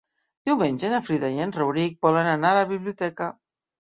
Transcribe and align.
Diumenge 0.49 0.89
na 0.93 1.01
Frida 1.09 1.29
i 1.35 1.43
en 1.43 1.51
Rauric 1.57 1.99
volen 2.07 2.29
anar 2.31 2.53
a 2.53 2.57
la 2.61 2.65
biblioteca. 2.75 3.29